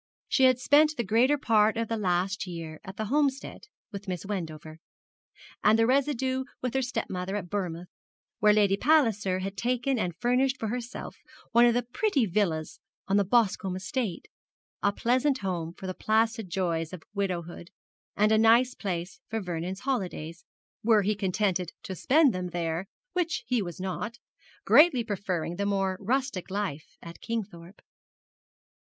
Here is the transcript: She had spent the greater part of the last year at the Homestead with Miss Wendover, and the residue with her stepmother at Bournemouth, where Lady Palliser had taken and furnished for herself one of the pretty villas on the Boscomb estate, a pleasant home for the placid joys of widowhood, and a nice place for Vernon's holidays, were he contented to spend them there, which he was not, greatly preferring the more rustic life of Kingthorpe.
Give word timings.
She 0.27 0.45
had 0.45 0.57
spent 0.57 0.95
the 0.97 1.03
greater 1.03 1.37
part 1.37 1.77
of 1.77 1.87
the 1.87 1.95
last 1.95 2.47
year 2.47 2.79
at 2.83 2.97
the 2.97 3.05
Homestead 3.05 3.65
with 3.91 4.07
Miss 4.07 4.25
Wendover, 4.25 4.79
and 5.63 5.77
the 5.77 5.85
residue 5.85 6.43
with 6.59 6.73
her 6.73 6.81
stepmother 6.81 7.35
at 7.35 7.51
Bournemouth, 7.51 7.87
where 8.39 8.51
Lady 8.51 8.77
Palliser 8.77 9.41
had 9.41 9.55
taken 9.55 9.99
and 9.99 10.15
furnished 10.17 10.57
for 10.57 10.69
herself 10.69 11.17
one 11.51 11.67
of 11.67 11.75
the 11.75 11.83
pretty 11.83 12.25
villas 12.25 12.79
on 13.07 13.17
the 13.17 13.23
Boscomb 13.23 13.75
estate, 13.75 14.27
a 14.81 14.91
pleasant 14.91 15.37
home 15.41 15.71
for 15.71 15.85
the 15.85 15.93
placid 15.93 16.49
joys 16.49 16.93
of 16.93 17.03
widowhood, 17.13 17.69
and 18.15 18.31
a 18.31 18.39
nice 18.39 18.73
place 18.73 19.19
for 19.29 19.39
Vernon's 19.39 19.81
holidays, 19.81 20.43
were 20.83 21.03
he 21.03 21.13
contented 21.13 21.73
to 21.83 21.93
spend 21.93 22.33
them 22.33 22.47
there, 22.47 22.87
which 23.13 23.43
he 23.45 23.61
was 23.61 23.79
not, 23.79 24.17
greatly 24.65 25.03
preferring 25.03 25.57
the 25.57 25.65
more 25.67 25.95
rustic 25.99 26.49
life 26.49 26.97
of 27.03 27.21
Kingthorpe. 27.21 27.83